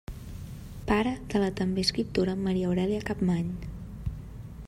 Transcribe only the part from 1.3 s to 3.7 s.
de la també escriptora Maria Aurèlia Capmany.